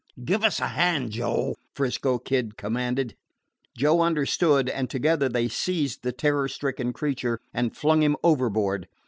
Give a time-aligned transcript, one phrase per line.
[0.25, 3.15] "Give us a hand, Joe," 'Frisco Kid commanded.
[3.77, 8.87] Joe understood, and together they seized the terror stricken creature and flung him overboard.